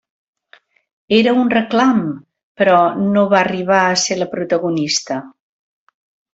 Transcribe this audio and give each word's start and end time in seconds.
Era 1.17 1.33
un 1.41 1.51
reclam, 1.55 1.99
però 2.63 2.79
no 3.11 3.27
va 3.35 3.39
arribar 3.43 3.85
a 3.85 3.95
ser 4.07 4.21
la 4.25 4.31
protagonista. 4.35 5.23